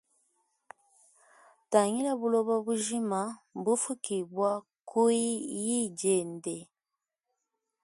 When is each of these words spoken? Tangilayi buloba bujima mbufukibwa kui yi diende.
Tangilayi 1.71 2.19
buloba 2.19 2.55
bujima 2.65 3.19
mbufukibwa 3.57 4.49
kui 4.89 5.21
yi 5.65 5.79
diende. 5.97 6.55